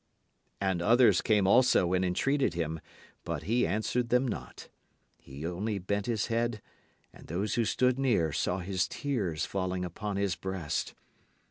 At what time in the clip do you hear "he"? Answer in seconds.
3.43-3.67, 5.19-5.45